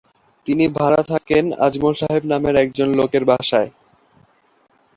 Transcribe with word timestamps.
তিনি 0.45 0.65
ভাড়া 0.77 1.01
থাকেন 1.11 1.45
আজমল 1.65 1.93
সাহেব 2.01 2.23
নামের 2.31 2.55
একজন 2.63 2.89
লোকের 2.99 3.23
বাসায়। 3.29 3.69